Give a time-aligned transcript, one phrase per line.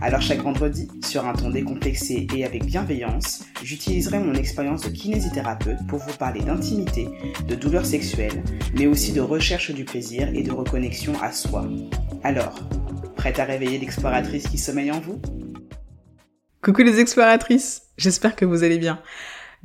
[0.00, 5.86] Alors chaque vendredi, sur un ton décomplexé et avec bienveillance, j'utiliserai mon expérience de kinésithérapeute
[5.88, 7.08] pour vous parler d'intimité,
[7.48, 8.44] de douleurs sexuelles,
[8.74, 11.68] mais aussi de recherche du plaisir et de reconnexion à soi.
[12.22, 12.60] Alors,
[13.16, 15.20] prête à réveiller l'exploratrice qui sommeille en vous?
[16.62, 19.00] Coucou les exploratrices, j'espère que vous allez bien.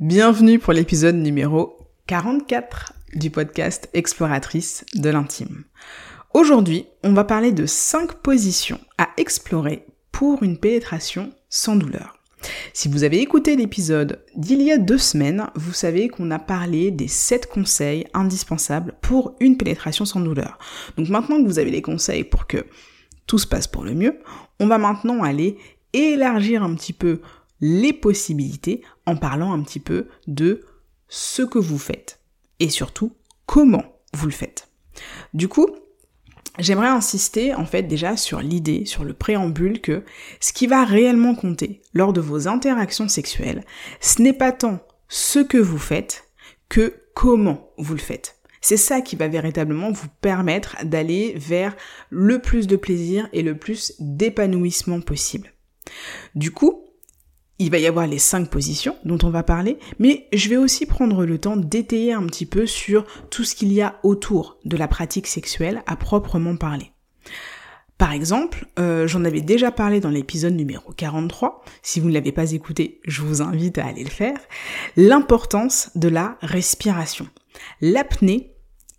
[0.00, 1.76] Bienvenue pour l'épisode numéro
[2.08, 5.62] 44 du podcast Exploratrice de l'intime.
[6.32, 12.16] Aujourd'hui, on va parler de 5 positions à explorer pour une pénétration sans douleur.
[12.72, 16.92] Si vous avez écouté l'épisode d'il y a deux semaines, vous savez qu'on a parlé
[16.92, 20.56] des 7 conseils indispensables pour une pénétration sans douleur.
[20.96, 22.64] Donc maintenant que vous avez les conseils pour que
[23.26, 24.20] tout se passe pour le mieux,
[24.60, 25.58] on va maintenant aller
[25.92, 27.20] élargir un petit peu
[27.60, 30.60] les possibilités en parlant un petit peu de
[31.08, 32.20] ce que vous faites
[32.60, 34.68] et surtout comment vous le faites.
[35.32, 35.66] Du coup,
[36.58, 40.04] J'aimerais insister en fait déjà sur l'idée, sur le préambule que
[40.40, 43.64] ce qui va réellement compter lors de vos interactions sexuelles,
[44.00, 46.28] ce n'est pas tant ce que vous faites
[46.68, 48.36] que comment vous le faites.
[48.60, 51.76] C'est ça qui va véritablement vous permettre d'aller vers
[52.08, 55.52] le plus de plaisir et le plus d'épanouissement possible.
[56.34, 56.84] Du coup,
[57.58, 60.86] il va y avoir les cinq positions dont on va parler, mais je vais aussi
[60.86, 64.76] prendre le temps d'étayer un petit peu sur tout ce qu'il y a autour de
[64.76, 66.90] la pratique sexuelle à proprement parler.
[67.96, 72.32] Par exemple, euh, j'en avais déjà parlé dans l'épisode numéro 43, si vous ne l'avez
[72.32, 74.38] pas écouté, je vous invite à aller le faire,
[74.96, 77.28] l'importance de la respiration.
[77.80, 78.52] L'apnée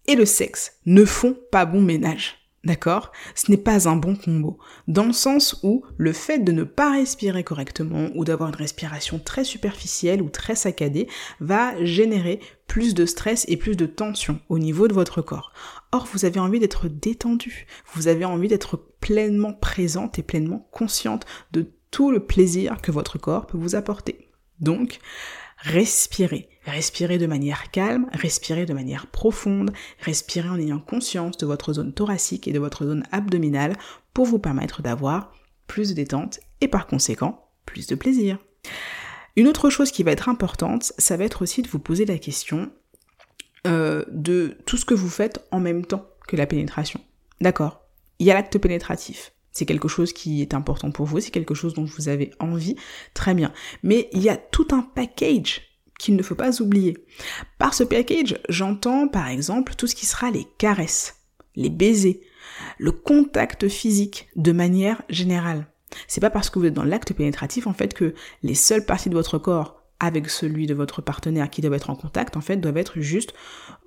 [0.07, 2.44] et le sexe ne font pas bon ménage.
[2.66, 3.11] D'accord?
[3.35, 4.58] Ce n'est pas un bon combo.
[4.88, 9.19] Dans le sens où le fait de ne pas respirer correctement ou d'avoir une respiration
[9.19, 11.07] très superficielle ou très saccadée
[11.39, 15.53] va générer plus de stress et plus de tension au niveau de votre corps.
[15.91, 17.67] Or, vous avez envie d'être détendu.
[17.94, 23.19] Vous avez envie d'être pleinement présente et pleinement consciente de tout le plaisir que votre
[23.19, 24.28] corps peut vous apporter.
[24.59, 25.00] Donc,
[25.65, 26.49] respirez.
[26.65, 31.93] Respirez de manière calme, respirez de manière profonde, respirez en ayant conscience de votre zone
[31.93, 33.75] thoracique et de votre zone abdominale
[34.13, 35.33] pour vous permettre d'avoir
[35.67, 38.37] plus de détente et par conséquent plus de plaisir.
[39.35, 42.17] Une autre chose qui va être importante, ça va être aussi de vous poser la
[42.17, 42.71] question
[43.67, 47.01] euh, de tout ce que vous faites en même temps que la pénétration.
[47.41, 47.81] D'accord?
[48.19, 49.34] Il y a l'acte pénétratif.
[49.55, 52.75] C'est quelque chose qui est important pour vous, c'est quelque chose dont vous avez envie,
[53.13, 53.53] très bien.
[53.83, 55.61] Mais il y a tout un package
[55.97, 56.97] qu'il ne faut pas oublier.
[57.57, 61.15] Par ce package, j'entends par exemple tout ce qui sera les caresses,
[61.55, 62.19] les baisers,
[62.77, 65.67] le contact physique de manière générale.
[66.09, 68.13] C'est pas parce que vous êtes dans l'acte pénétratif en fait que
[68.44, 71.95] les seules parties de votre corps avec celui de votre partenaire qui doivent être en
[71.95, 73.33] contact en fait doivent être juste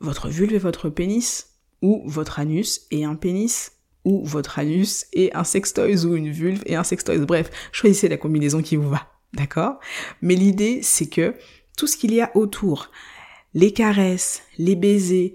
[0.01, 3.73] votre vulve et votre pénis ou votre anus et un pénis
[4.09, 7.27] ou votre anus et un sextoys ou une vulve et un sextoys.
[7.27, 9.13] Bref, choisissez la combinaison qui vous va.
[9.35, 9.79] D'accord?
[10.23, 11.35] Mais l'idée c'est que
[11.77, 12.91] tout ce qu'il y a autour,
[13.53, 15.35] les caresses, les baisers,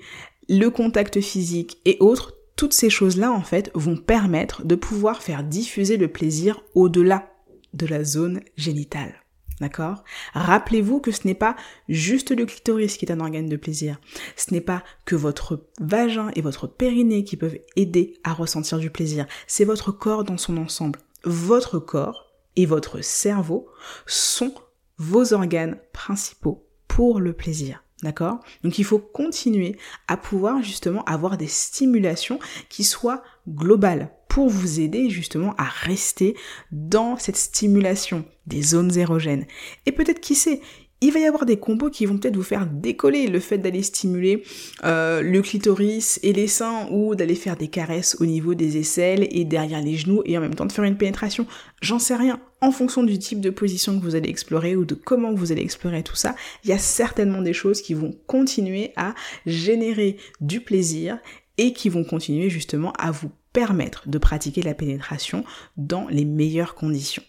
[0.50, 5.44] le contact physique et autres, toutes ces choses-là, en fait, vont permettre de pouvoir faire
[5.44, 7.32] diffuser le plaisir au-delà
[7.74, 9.23] de la zone génitale.
[9.62, 10.04] D'accord?
[10.34, 11.56] Rappelez-vous que ce n'est pas
[11.88, 14.00] juste le clitoris qui est un organe de plaisir.
[14.36, 18.90] Ce n'est pas que votre vagin et votre périnée qui peuvent aider à ressentir du
[18.90, 19.26] plaisir.
[19.48, 21.00] C'est votre corps dans son ensemble.
[21.24, 23.68] Votre corps et votre cerveau
[24.06, 24.54] sont
[24.98, 27.84] vos organes principaux pour le plaisir.
[28.02, 28.40] D'accord?
[28.64, 29.78] Donc il faut continuer
[30.10, 32.38] à pouvoir justement avoir des stimulations
[32.68, 36.36] qui soient globales pour vous aider justement à rester
[36.72, 39.46] dans cette stimulation des zones érogènes.
[39.86, 40.60] Et peut-être qui sait,
[41.04, 43.84] il va y avoir des combos qui vont peut-être vous faire décoller le fait d'aller
[43.84, 44.42] stimuler
[44.86, 49.28] euh, le clitoris et les seins ou d'aller faire des caresses au niveau des aisselles
[49.30, 51.46] et derrière les genoux et en même temps de faire une pénétration.
[51.82, 52.40] J'en sais rien.
[52.62, 55.62] En fonction du type de position que vous allez explorer ou de comment vous allez
[55.62, 59.14] explorer tout ça, il y a certainement des choses qui vont continuer à
[59.46, 61.20] générer du plaisir
[61.58, 65.44] et qui vont continuer justement à vous permettre de pratiquer la pénétration
[65.78, 67.24] dans les meilleures conditions.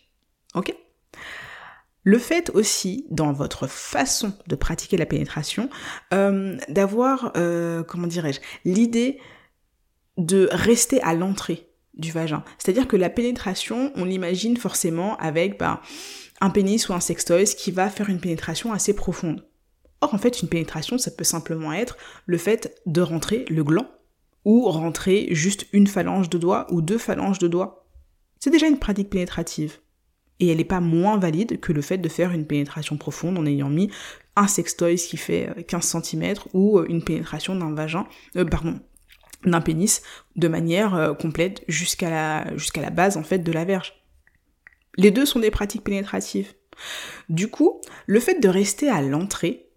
[0.54, 0.74] Ok?
[2.02, 5.70] Le fait aussi, dans votre façon de pratiquer la pénétration,
[6.12, 9.18] euh, d'avoir, euh, comment dirais-je, l'idée
[10.18, 12.44] de rester à l'entrée du vagin.
[12.58, 15.80] C'est-à-dire que la pénétration, on l'imagine forcément avec ben,
[16.40, 19.46] un pénis ou un sextoys qui va faire une pénétration assez profonde.
[20.00, 21.96] Or, en fait, une pénétration, ça peut simplement être
[22.26, 23.88] le fait de rentrer le gland
[24.44, 27.86] ou rentrer juste une phalange de doigt ou deux phalanges de doigts.
[28.38, 29.78] C'est déjà une pratique pénétrative.
[30.40, 33.46] Et elle n'est pas moins valide que le fait de faire une pénétration profonde en
[33.46, 33.90] ayant mis
[34.36, 38.06] un sextoy qui fait 15 euh, cm ou euh, une pénétration d'un vagin,
[38.36, 38.80] euh, pardon,
[39.46, 40.02] d'un pénis
[40.36, 43.94] de manière euh, complète jusqu'à la, jusqu'à la base en fait de la verge.
[44.96, 46.54] Les deux sont des pratiques pénétratives.
[47.28, 49.68] Du coup, le fait de rester à l'entrée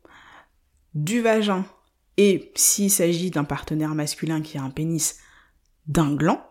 [0.94, 1.66] du vagin
[2.18, 5.18] et s'il s'agit d'un partenaire masculin qui a un pénis,
[5.88, 6.44] d'un gland,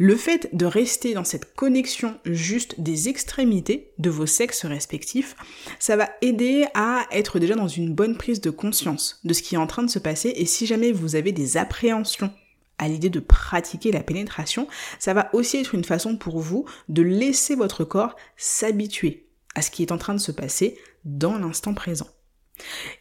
[0.00, 5.34] le fait de rester dans cette connexion juste des extrémités de vos sexes respectifs,
[5.80, 9.56] ça va aider à être déjà dans une bonne prise de conscience de ce qui
[9.56, 12.32] est en train de se passer et si jamais vous avez des appréhensions
[12.78, 14.68] à l'idée de pratiquer la pénétration,
[15.00, 19.72] ça va aussi être une façon pour vous de laisser votre corps s'habituer à ce
[19.72, 22.06] qui est en train de se passer dans l'instant présent.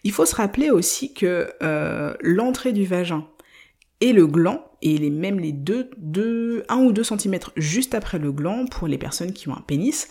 [0.03, 3.27] Il faut se rappeler aussi que euh, l'entrée du vagin
[3.99, 8.31] et le gland, et même les deux, deux, un ou deux centimètres juste après le
[8.31, 10.07] gland pour les personnes qui ont un pénis,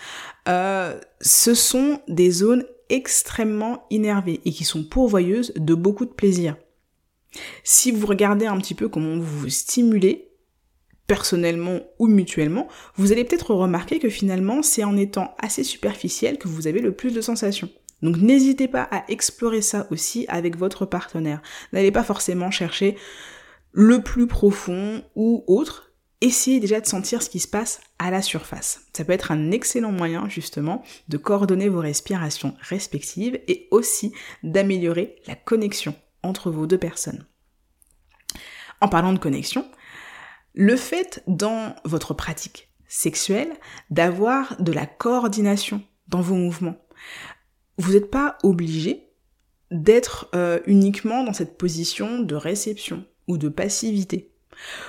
[0.48, 6.56] euh, ce sont des zones extrêmement innervées et qui sont pourvoyeuses de beaucoup de plaisir.
[7.64, 10.26] Si vous regardez un petit peu comment vous vous stimulez,
[11.06, 16.48] personnellement ou mutuellement, vous allez peut-être remarquer que finalement c'est en étant assez superficiel que
[16.48, 17.68] vous avez le plus de sensations.
[18.02, 21.40] Donc n'hésitez pas à explorer ça aussi avec votre partenaire.
[21.72, 22.96] N'allez pas forcément chercher
[23.72, 25.92] le plus profond ou autre.
[26.20, 28.86] Essayez déjà de sentir ce qui se passe à la surface.
[28.96, 34.12] Ça peut être un excellent moyen justement de coordonner vos respirations respectives et aussi
[34.42, 37.26] d'améliorer la connexion entre vos deux personnes.
[38.80, 39.66] En parlant de connexion,
[40.54, 43.52] le fait dans votre pratique sexuelle
[43.90, 46.76] d'avoir de la coordination dans vos mouvements.
[47.78, 49.08] Vous n'êtes pas obligé
[49.70, 54.30] d'être euh, uniquement dans cette position de réception ou de passivité.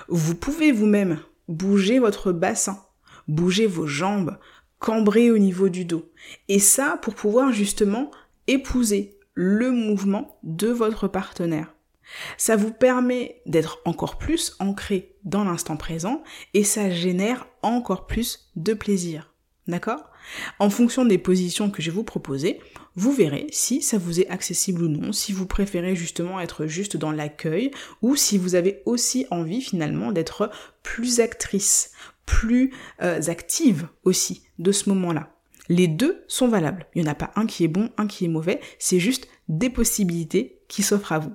[0.07, 2.83] Vous pouvez vous-même bouger votre bassin,
[3.27, 4.37] bouger vos jambes,
[4.79, 6.11] cambrer au niveau du dos.
[6.47, 8.11] Et ça pour pouvoir justement
[8.47, 11.73] épouser le mouvement de votre partenaire.
[12.37, 16.23] Ça vous permet d'être encore plus ancré dans l'instant présent
[16.53, 19.33] et ça génère encore plus de plaisir.
[19.67, 20.09] D'accord?
[20.59, 22.59] En fonction des positions que je vais vous proposer,
[22.95, 26.97] vous verrez si ça vous est accessible ou non, si vous préférez justement être juste
[26.97, 27.71] dans l'accueil
[28.01, 30.49] ou si vous avez aussi envie finalement d'être
[30.83, 31.91] plus actrice,
[32.25, 35.33] plus euh, active aussi de ce moment-là.
[35.69, 36.85] Les deux sont valables.
[36.95, 39.27] Il n'y en a pas un qui est bon, un qui est mauvais, c'est juste
[39.49, 41.33] des possibilités qui s'offrent à vous.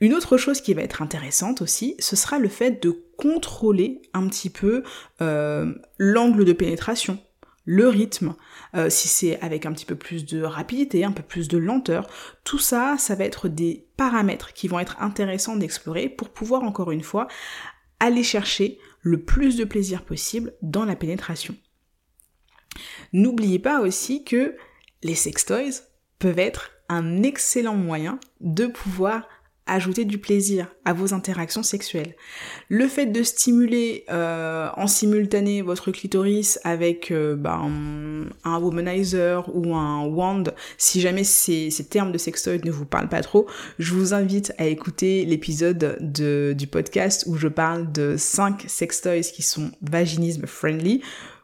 [0.00, 4.28] Une autre chose qui va être intéressante aussi, ce sera le fait de contrôler un
[4.28, 4.82] petit peu
[5.22, 7.18] euh, l'angle de pénétration,
[7.64, 8.34] le rythme,
[8.74, 12.08] euh, si c'est avec un petit peu plus de rapidité, un peu plus de lenteur,
[12.44, 16.90] tout ça, ça va être des paramètres qui vont être intéressants d'explorer pour pouvoir encore
[16.90, 17.26] une fois
[18.00, 21.56] aller chercher le plus de plaisir possible dans la pénétration.
[23.12, 24.56] N'oubliez pas aussi que
[25.02, 25.82] les sextoys
[26.18, 29.26] peuvent être un excellent moyen de pouvoir
[29.66, 32.14] ajouter du plaisir à vos interactions sexuelles.
[32.68, 39.74] Le fait de stimuler euh, en simultané votre clitoris avec euh, ben, un womanizer ou
[39.74, 40.44] un wand,
[40.76, 43.46] si jamais ces, ces termes de sextoy ne vous parlent pas trop,
[43.78, 49.42] je vous invite à écouter l'épisode du podcast où je parle de 5 sextoys qui
[49.42, 51.00] sont vaginisme friendly.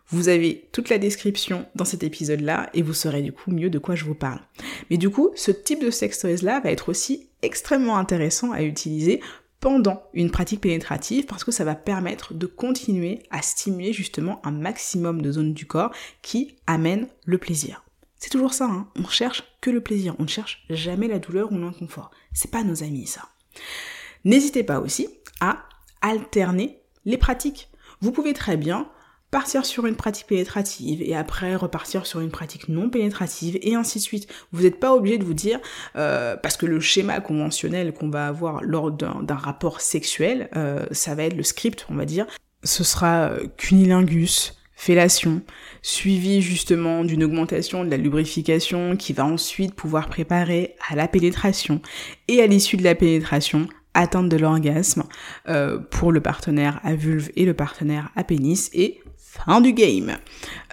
[0.08, 3.78] Vous avez toute la description dans cet épisode-là et vous saurez du coup mieux de
[3.78, 4.40] quoi je vous parle.
[4.90, 9.20] Mais du coup, ce type de sextoys-là va être aussi extrêmement intéressant à utiliser
[9.60, 14.52] pendant une pratique pénétrative parce que ça va permettre de continuer à stimuler justement un
[14.52, 15.92] maximum de zones du corps
[16.22, 17.84] qui amènent le plaisir.
[18.18, 21.52] C'est toujours ça, hein on cherche que le plaisir, on ne cherche jamais la douleur
[21.52, 22.10] ou l'inconfort.
[22.32, 23.28] C'est pas nos amis ça.
[24.24, 25.08] N'hésitez pas aussi
[25.40, 25.64] à
[26.02, 27.70] alterner les pratiques.
[28.00, 28.90] Vous pouvez très bien
[29.30, 33.98] partir sur une pratique pénétrative et après repartir sur une pratique non pénétrative et ainsi
[33.98, 34.28] de suite.
[34.52, 35.60] Vous n'êtes pas obligé de vous dire,
[35.96, 41.14] euh, parce que le schéma conventionnel qu'on va avoir lors d'un rapport sexuel, euh, ça
[41.14, 42.26] va être le script, on va dire,
[42.64, 45.42] ce sera euh, cunilingus, fellation,
[45.82, 51.80] suivi justement d'une augmentation de la lubrification qui va ensuite pouvoir préparer à la pénétration
[52.28, 55.02] et à l'issue de la pénétration atteinte de l'orgasme
[55.90, 59.00] pour le partenaire à vulve et le partenaire à pénis et
[59.44, 60.16] fin du game.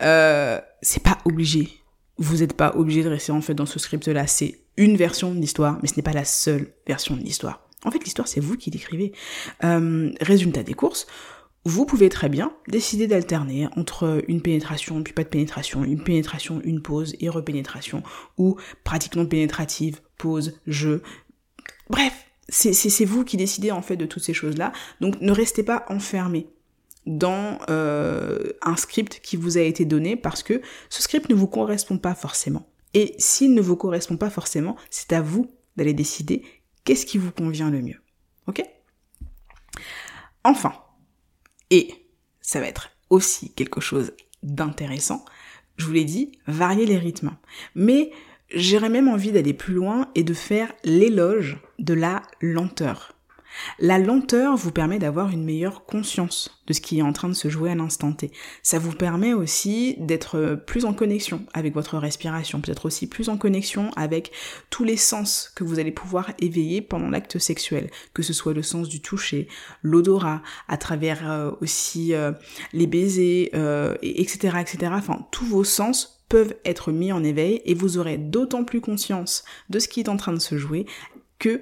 [0.01, 1.69] Euh, c'est pas obligé.
[2.17, 4.27] Vous n'êtes pas obligé de rester en fait dans ce script-là.
[4.27, 7.67] C'est une version de l'histoire, mais ce n'est pas la seule version de l'histoire.
[7.86, 9.13] En fait, l'histoire, c'est vous qui l'écrivez.
[9.63, 11.07] Euh, résultat des courses,
[11.63, 16.62] vous pouvez très bien décider d'alterner entre une pénétration puis pas de pénétration, une pénétration,
[16.63, 18.03] une pause et repénétration,
[18.38, 21.03] ou pratique non pénétrative, pause, jeu.
[21.89, 22.13] Bref,
[22.50, 24.71] c'est vous qui décidez en fait de toutes ces choses-là.
[25.01, 26.47] Donc ne restez pas enfermé
[27.07, 31.47] dans euh, un script qui vous a été donné parce que ce script ne vous
[31.47, 32.69] correspond pas forcément.
[32.93, 36.43] Et s'il ne vous correspond pas forcément, c'est à vous d'aller décider
[36.83, 38.01] qu'est-ce qui vous convient le mieux.
[38.47, 38.63] Ok?
[40.43, 40.73] Enfin,
[41.69, 41.91] et
[42.41, 45.25] ça va être aussi quelque chose d'intéressant,
[45.77, 47.31] je vous l'ai dit, varier les rythmes.
[47.75, 48.11] Mais
[48.53, 53.16] J'aurais même envie d'aller plus loin et de faire l'éloge de la lenteur.
[53.80, 57.34] La lenteur vous permet d'avoir une meilleure conscience de ce qui est en train de
[57.34, 58.32] se jouer à l'instant T.
[58.62, 63.38] Ça vous permet aussi d'être plus en connexion avec votre respiration, peut-être aussi plus en
[63.38, 64.32] connexion avec
[64.70, 68.63] tous les sens que vous allez pouvoir éveiller pendant l'acte sexuel, que ce soit le
[68.63, 69.48] sens du toucher,
[69.82, 72.32] l'odorat, à travers euh, aussi euh,
[72.74, 74.92] les baisers, euh, etc., etc.
[74.96, 79.44] Enfin, tous vos sens peuvent être mis en éveil et vous aurez d'autant plus conscience
[79.70, 80.86] de ce qui est en train de se jouer
[81.39, 81.62] que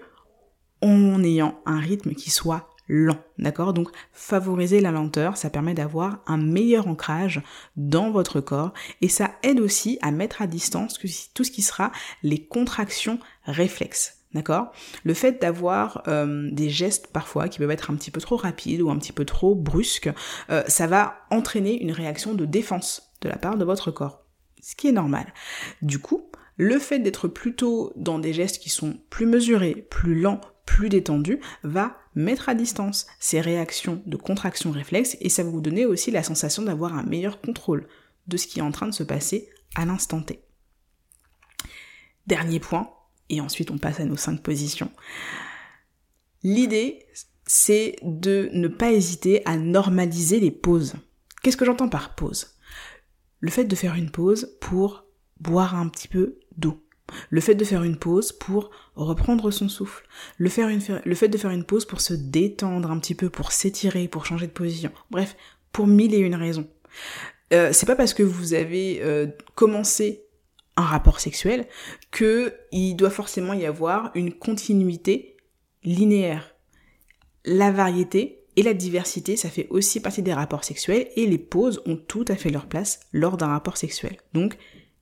[0.89, 3.73] en ayant un rythme qui soit lent, d'accord?
[3.73, 7.41] Donc favoriser la lenteur, ça permet d'avoir un meilleur ancrage
[7.75, 10.99] dans votre corps et ça aide aussi à mettre à distance
[11.33, 14.19] tout ce qui sera les contractions réflexes.
[14.33, 14.73] D'accord?
[15.05, 18.81] Le fait d'avoir euh, des gestes parfois qui peuvent être un petit peu trop rapides
[18.81, 20.09] ou un petit peu trop brusques,
[20.49, 24.25] euh, ça va entraîner une réaction de défense de la part de votre corps
[24.65, 25.31] ce qui est normal.
[25.83, 30.41] Du coup, le fait d'être plutôt dans des gestes qui sont plus mesurés, plus lents,
[30.65, 35.61] plus détendus, va mettre à distance ces réactions de contraction réflexe et ça va vous
[35.61, 37.87] donner aussi la sensation d'avoir un meilleur contrôle
[38.27, 40.41] de ce qui est en train de se passer à l'instant T.
[42.27, 42.89] Dernier point,
[43.29, 44.91] et ensuite on passe à nos cinq positions.
[46.43, 47.05] L'idée,
[47.45, 50.95] c'est de ne pas hésiter à normaliser les pauses.
[51.43, 52.55] Qu'est-ce que j'entends par pause?
[53.39, 55.05] Le fait de faire une pause pour
[55.39, 56.84] boire un petit peu d'eau.
[57.29, 60.05] Le fait de faire une pause pour reprendre son souffle.
[60.37, 64.25] Le, fait de faire une pause pour se détendre un petit peu, pour s'étirer, pour
[64.25, 64.91] changer de position.
[65.11, 65.35] Bref,
[65.71, 66.67] pour mille et une raisons.
[67.53, 70.25] Euh, c'est pas parce que vous avez euh, commencé
[70.77, 71.67] un rapport sexuel
[72.11, 75.37] que il doit forcément y avoir une continuité
[75.83, 76.55] linéaire.
[77.45, 81.81] La variété, et la diversité, ça fait aussi partie des rapports sexuels et les pauses
[81.85, 84.17] ont tout à fait leur place lors d'un rapport sexuel.
[84.33, 84.57] Donc,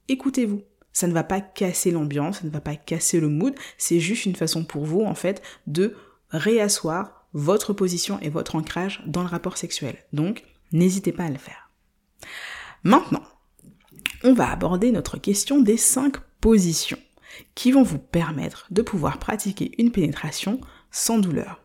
[0.07, 0.61] écoutez-vous.
[0.93, 4.25] Ça ne va pas casser l'ambiance, ça ne va pas casser le mood, c'est juste
[4.25, 5.95] une façon pour vous, en fait, de
[6.29, 9.97] réasseoir votre position et votre ancrage dans le rapport sexuel.
[10.13, 11.71] Donc, n'hésitez pas à le faire.
[12.83, 13.23] Maintenant,
[14.23, 16.99] on va aborder notre question des cinq positions
[17.55, 21.61] qui vont vous permettre de pouvoir pratiquer une pénétration sans douleur.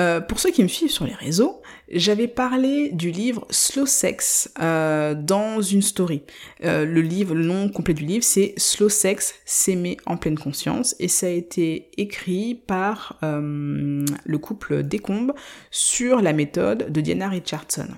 [0.00, 4.52] Euh, pour ceux qui me suivent sur les réseaux, j'avais parlé du livre Slow Sex
[4.60, 6.22] euh, dans une story.
[6.64, 10.94] Euh, le livre, le nom complet du livre, c'est Slow Sex, s'aimer en pleine conscience,
[11.00, 15.32] et ça a été écrit par le couple Décombe
[15.70, 17.88] sur la méthode de Diana Richardson.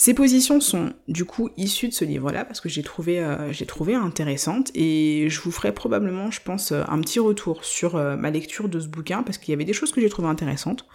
[0.00, 3.96] Ces positions sont du coup issues de ce livre-là parce que j'ai trouvé, euh, trouvé
[3.96, 8.30] intéressante et je vous ferai probablement, je pense, euh, un petit retour sur euh, ma
[8.30, 10.86] lecture de ce bouquin parce qu'il y avait des choses que j'ai trouvées intéressantes,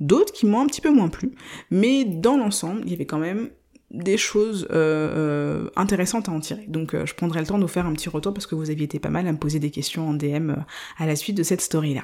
[0.00, 1.36] d'autres qui m'ont un petit peu moins plu,
[1.70, 3.50] mais dans l'ensemble, il y avait quand même
[3.92, 4.66] des choses
[5.76, 6.66] intéressantes à en tirer.
[6.66, 8.84] Donc je prendrai le temps de vous faire un petit retour parce que vous aviez
[8.84, 10.56] été pas mal à me poser des questions en DM
[10.98, 12.02] à la suite de cette story-là.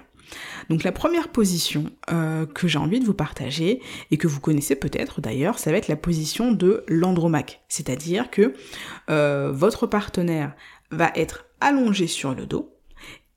[0.68, 4.76] Donc la première position euh, que j'ai envie de vous partager, et que vous connaissez
[4.76, 7.62] peut-être d'ailleurs, ça va être la position de l'andromaque.
[7.68, 8.54] C'est-à-dire que
[9.10, 10.54] euh, votre partenaire
[10.90, 12.74] va être allongé sur le dos,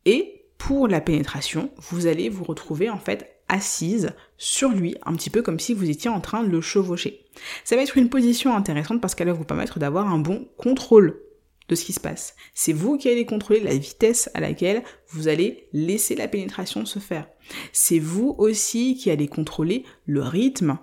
[0.05, 5.29] et pour la pénétration, vous allez vous retrouver en fait assise sur lui, un petit
[5.29, 7.25] peu comme si vous étiez en train de le chevaucher.
[7.63, 11.21] Ça va être une position intéressante parce qu'elle va vous permettre d'avoir un bon contrôle
[11.69, 12.35] de ce qui se passe.
[12.53, 16.99] C'est vous qui allez contrôler la vitesse à laquelle vous allez laisser la pénétration se
[16.99, 17.27] faire.
[17.71, 20.77] C'est vous aussi qui allez contrôler le rythme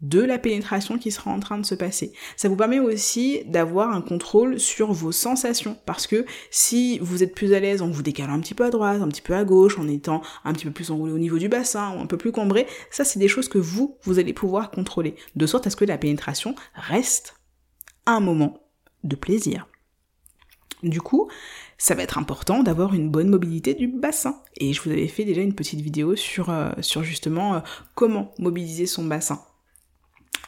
[0.00, 2.12] de la pénétration qui sera en train de se passer.
[2.36, 7.34] Ça vous permet aussi d'avoir un contrôle sur vos sensations parce que si vous êtes
[7.34, 9.44] plus à l'aise en vous décalant un petit peu à droite, un petit peu à
[9.44, 12.16] gauche, en étant un petit peu plus enroulé au niveau du bassin ou un peu
[12.16, 15.70] plus cambré, ça c'est des choses que vous, vous allez pouvoir contrôler de sorte à
[15.70, 17.34] ce que la pénétration reste
[18.06, 18.60] un moment
[19.02, 19.66] de plaisir.
[20.82, 21.28] Du coup,
[21.76, 24.40] ça va être important d'avoir une bonne mobilité du bassin.
[24.56, 27.60] Et je vous avais fait déjà une petite vidéo sur, euh, sur justement euh,
[27.94, 29.40] comment mobiliser son bassin.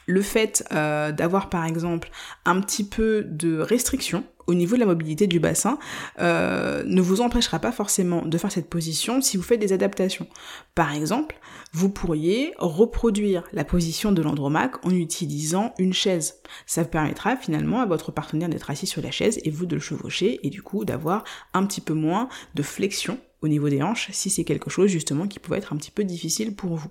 [0.07, 2.09] Le fait euh, d'avoir par exemple
[2.45, 5.79] un petit peu de restriction au niveau de la mobilité du bassin
[6.19, 10.27] euh, ne vous empêchera pas forcément de faire cette position si vous faites des adaptations.
[10.75, 11.39] Par exemple,
[11.71, 16.41] vous pourriez reproduire la position de l'andromaque en utilisant une chaise.
[16.65, 19.81] Ça permettra finalement à votre partenaire d'être assis sur la chaise et vous de le
[19.81, 24.09] chevaucher et du coup d'avoir un petit peu moins de flexion au niveau des hanches
[24.11, 26.89] si c'est quelque chose justement qui pouvait être un petit peu difficile pour vous.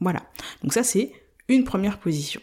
[0.00, 0.22] Voilà.
[0.62, 1.12] Donc ça c'est
[1.48, 2.40] une première position.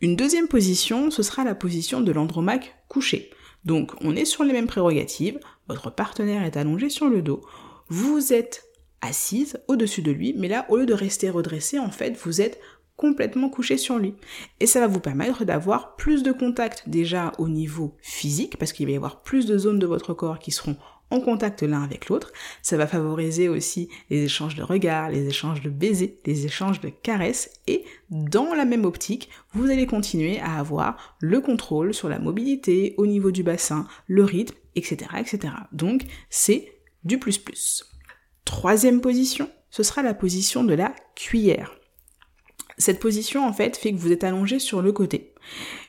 [0.00, 3.30] Une deuxième position, ce sera la position de l'andromaque couché.
[3.64, 5.38] Donc on est sur les mêmes prérogatives,
[5.68, 7.42] votre partenaire est allongé sur le dos,
[7.88, 8.64] vous êtes
[9.00, 12.60] assise au-dessus de lui, mais là au lieu de rester redressé, en fait, vous êtes
[12.96, 14.14] complètement couché sur lui.
[14.60, 18.86] Et ça va vous permettre d'avoir plus de contact déjà au niveau physique, parce qu'il
[18.86, 20.76] va y avoir plus de zones de votre corps qui seront
[21.20, 22.32] contact l'un avec l'autre.
[22.62, 26.88] Ça va favoriser aussi les échanges de regards, les échanges de baisers, les échanges de
[26.88, 27.50] caresses.
[27.66, 32.94] Et dans la même optique, vous allez continuer à avoir le contrôle sur la mobilité
[32.98, 35.10] au niveau du bassin, le rythme, etc.
[35.18, 35.54] etc.
[35.72, 36.72] Donc c'est
[37.04, 37.84] du plus plus.
[38.44, 41.74] Troisième position, ce sera la position de la cuillère.
[42.78, 45.34] Cette position, en fait, fait que vous êtes allongé sur le côté.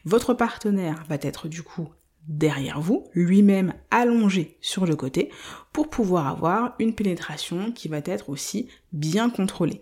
[0.06, 1.90] Votre partenaire va être du coup
[2.28, 5.30] derrière vous, lui-même allongé sur le côté,
[5.72, 9.82] pour pouvoir avoir une pénétration qui va être aussi bien contrôlée.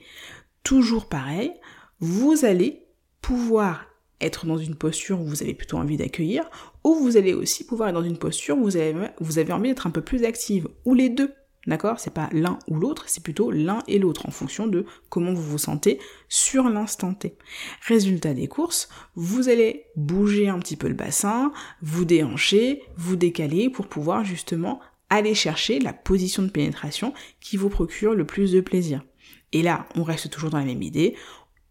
[0.63, 1.53] Toujours pareil,
[1.99, 2.85] vous allez
[3.21, 3.85] pouvoir
[4.21, 6.49] être dans une posture où vous avez plutôt envie d'accueillir,
[6.83, 9.69] ou vous allez aussi pouvoir être dans une posture où vous avez, vous avez envie
[9.69, 11.33] d'être un peu plus active, ou les deux.
[11.67, 11.99] D'accord?
[11.99, 15.43] C'est pas l'un ou l'autre, c'est plutôt l'un et l'autre en fonction de comment vous
[15.43, 17.37] vous sentez sur l'instant T.
[17.85, 21.51] Résultat des courses, vous allez bouger un petit peu le bassin,
[21.81, 24.79] vous déhancher, vous décaler pour pouvoir justement
[25.11, 29.03] aller chercher la position de pénétration qui vous procure le plus de plaisir.
[29.51, 31.15] Et là, on reste toujours dans la même idée,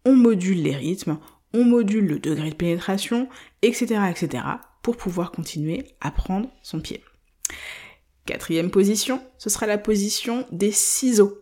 [0.05, 1.17] on module les rythmes,
[1.53, 3.27] on module le degré de pénétration,
[3.61, 4.43] etc., etc.,
[4.83, 7.03] pour pouvoir continuer à prendre son pied.
[8.31, 11.37] Quatrième position, ce sera la position des ciseaux.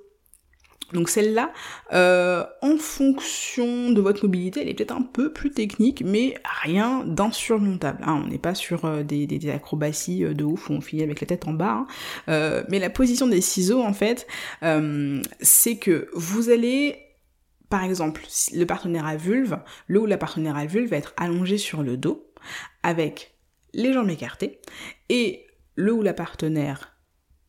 [0.91, 1.53] Donc celle-là,
[1.93, 7.03] euh, en fonction de votre mobilité, elle est peut-être un peu plus technique, mais rien
[7.05, 7.99] d'insurmontable.
[8.01, 8.23] Hein.
[8.25, 11.27] On n'est pas sur euh, des, acrobaties euh, de ouf où on finit avec la
[11.27, 11.85] tête en bas.
[12.27, 12.63] Hein.
[12.69, 14.25] mais la position des ciseaux, en fait,
[15.41, 16.97] c'est que vous allez,
[17.69, 21.59] par exemple, le partenaire à vulve, le ou la partenaire à vulve va être allongé
[21.59, 22.31] sur le dos,
[22.81, 23.35] avec
[23.75, 24.59] les jambes écartées,
[25.09, 25.45] et
[25.79, 26.97] le ou la partenaire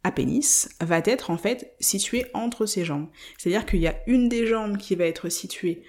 [0.04, 3.08] à pénis va être en fait situé entre ses jambes.
[3.36, 5.82] C'est-à-dire qu'il y a une des jambes qui va être située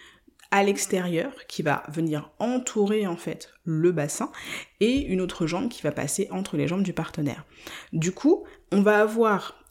[0.50, 4.32] à l'extérieur, qui va venir entourer en fait le bassin,
[4.80, 7.46] et une autre jambe qui va passer entre les jambes du partenaire.
[7.94, 9.64] Du coup, on va avoir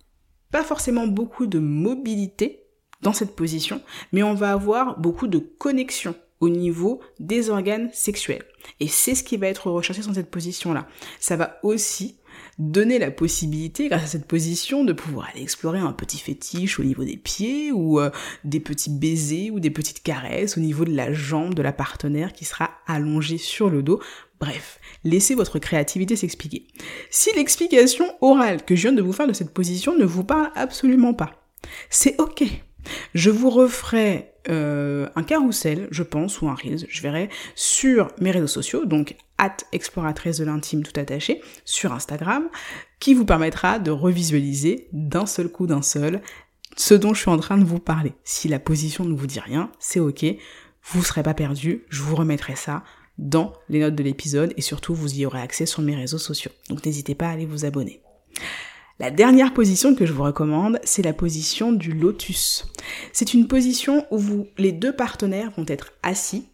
[0.52, 2.66] pas forcément beaucoup de mobilité
[3.02, 8.44] dans cette position, mais on va avoir beaucoup de connexion au niveau des organes sexuels.
[8.78, 10.86] Et c'est ce qui va être recherché dans cette position-là.
[11.18, 12.19] Ça va aussi
[12.58, 16.84] donner la possibilité, grâce à cette position, de pouvoir aller explorer un petit fétiche au
[16.84, 18.10] niveau des pieds ou euh,
[18.44, 22.32] des petits baisers ou des petites caresses au niveau de la jambe de la partenaire
[22.32, 24.00] qui sera allongée sur le dos.
[24.40, 26.66] Bref, laissez votre créativité s'expliquer.
[27.10, 30.50] Si l'explication orale que je viens de vous faire de cette position ne vous parle
[30.54, 31.32] absolument pas,
[31.90, 32.44] c'est ok.
[33.14, 38.30] Je vous referai euh, un carrousel, je pense, ou un Reels, je verrai, sur mes
[38.30, 42.48] réseaux sociaux, donc at exploratrice de l'intime tout attaché, sur Instagram,
[43.00, 46.20] qui vous permettra de revisualiser d'un seul coup, d'un seul,
[46.76, 48.12] ce dont je suis en train de vous parler.
[48.22, 50.26] Si la position ne vous dit rien, c'est ok,
[50.84, 52.84] vous serez pas perdu, je vous remettrai ça
[53.16, 56.52] dans les notes de l'épisode et surtout vous y aurez accès sur mes réseaux sociaux.
[56.68, 58.02] Donc n'hésitez pas à aller vous abonner.
[58.98, 62.66] La dernière position que je vous recommande, c'est la position du lotus.
[63.14, 66.46] C'est une position où vous, les deux partenaires vont être assis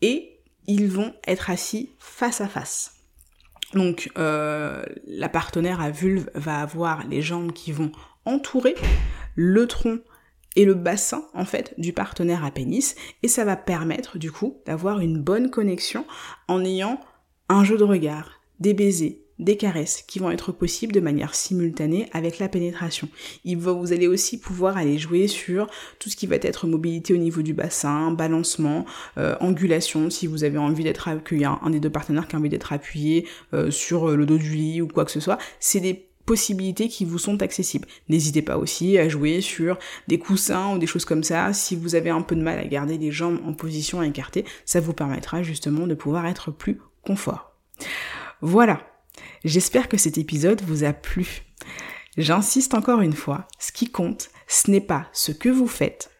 [0.00, 0.29] et
[0.70, 2.94] ils vont être assis face à face.
[3.74, 7.90] Donc euh, la partenaire à vulve va avoir les jambes qui vont
[8.24, 8.74] entourer
[9.34, 9.98] le tronc
[10.56, 14.58] et le bassin en fait du partenaire à pénis et ça va permettre du coup
[14.66, 16.04] d'avoir une bonne connexion
[16.48, 17.00] en ayant
[17.48, 22.08] un jeu de regard, des baisers, des caresses qui vont être possibles de manière simultanée
[22.12, 23.08] avec la pénétration.
[23.44, 25.66] Il va, vous allez aussi pouvoir aller jouer sur
[25.98, 28.84] tout ce qui va être mobilité au niveau du bassin, balancement,
[29.18, 32.48] euh, angulation, si vous avez envie d'être accueilli, un des deux partenaires qui a envie
[32.48, 35.38] d'être appuyé euh, sur le dos du lit ou quoi que ce soit.
[35.58, 37.88] C'est des possibilités qui vous sont accessibles.
[38.08, 41.52] N'hésitez pas aussi à jouer sur des coussins ou des choses comme ça.
[41.52, 44.80] Si vous avez un peu de mal à garder les jambes en position écartée, ça
[44.80, 47.56] vous permettra justement de pouvoir être plus confort.
[48.42, 48.80] Voilà,
[49.44, 51.42] J'espère que cet épisode vous a plu.
[52.16, 56.10] J'insiste encore une fois, ce qui compte, ce n'est pas ce que vous faites,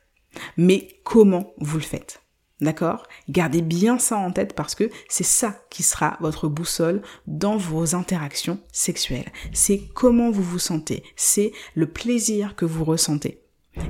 [0.56, 2.22] mais comment vous le faites.
[2.60, 3.06] D'accord?
[3.28, 7.94] Gardez bien ça en tête parce que c'est ça qui sera votre boussole dans vos
[7.94, 9.32] interactions sexuelles.
[9.52, 13.42] C'est comment vous vous sentez, c'est le plaisir que vous ressentez.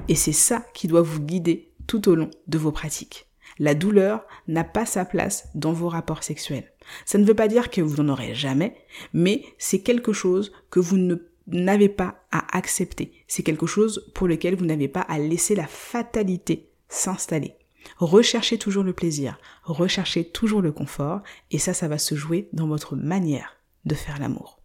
[0.09, 3.30] Et c'est ça qui doit vous guider tout au long de vos pratiques.
[3.61, 6.73] La douleur n'a pas sa place dans vos rapports sexuels.
[7.05, 8.75] Ça ne veut pas dire que vous n'en aurez jamais,
[9.13, 13.13] mais c'est quelque chose que vous n'avez pas à accepter.
[13.29, 17.55] C'est quelque chose pour lequel vous n'avez pas à laisser la fatalité s'installer.
[17.99, 21.21] Recherchez toujours le plaisir, recherchez toujours le confort,
[21.51, 24.63] et ça, ça va se jouer dans votre manière de faire l'amour.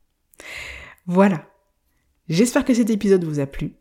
[1.05, 1.49] Voilà.
[2.29, 3.73] J'espère que cet épisode vous a plu,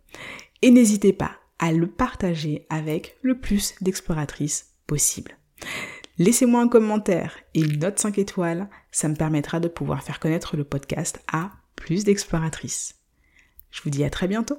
[0.60, 5.36] et n'hésitez pas à le partager avec le plus d'exploratrices possible.
[6.18, 10.56] Laissez-moi un commentaire et une note 5 étoiles, ça me permettra de pouvoir faire connaître
[10.56, 12.96] le podcast à plus d'exploratrices.
[13.70, 14.58] Je vous dis à très bientôt.